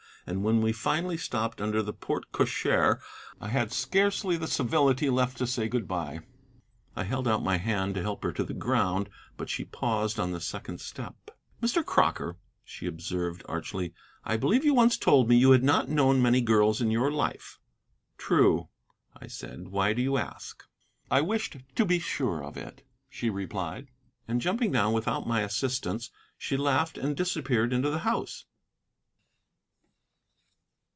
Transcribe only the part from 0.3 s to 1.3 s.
when we finally